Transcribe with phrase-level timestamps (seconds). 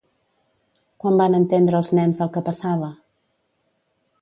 [1.03, 2.91] Quan van entendre els nens el que passava?